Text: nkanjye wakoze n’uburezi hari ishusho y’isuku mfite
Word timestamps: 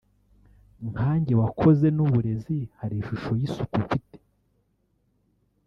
nkanjye 0.89 1.33
wakoze 1.41 1.87
n’uburezi 1.95 2.57
hari 2.79 2.95
ishusho 3.01 3.31
y’isuku 3.39 3.75
mfite 3.85 4.17